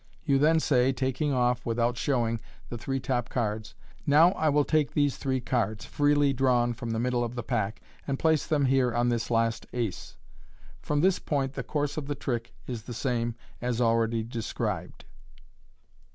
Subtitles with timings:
[0.25, 3.75] You then say, taking off (without showing) the three top cards,"
[4.07, 7.81] Now I will take these three cards, freely drawn from the middle of the pack,
[8.07, 10.17] and place them here on this last ace."
[10.81, 15.05] From this point the course of the trick is the same as already described.